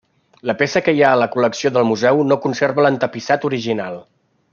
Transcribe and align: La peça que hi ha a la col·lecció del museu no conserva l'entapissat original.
La 0.49 0.53
peça 0.61 0.81
que 0.85 0.93
hi 0.99 1.03
ha 1.03 1.11
a 1.17 1.19
la 1.23 1.27
col·lecció 1.35 1.71
del 1.75 1.85
museu 1.89 2.23
no 2.31 2.39
conserva 2.47 2.87
l'entapissat 2.87 3.47
original. 3.51 4.01